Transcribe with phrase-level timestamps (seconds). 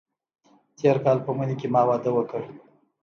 [0.77, 2.41] تېر کال په مني کې ما واده وکړ.